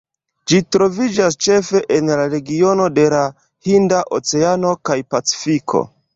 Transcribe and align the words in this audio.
Ĝi 0.51 0.59
troviĝas 0.75 1.37
ĉefe 1.47 1.81
en 1.97 2.09
la 2.21 2.25
regiono 2.31 2.89
de 2.97 3.05
la 3.17 3.21
Hinda 3.69 4.01
oceano 4.19 4.75
kaj 4.91 4.99
Pacifiko. 5.15 5.85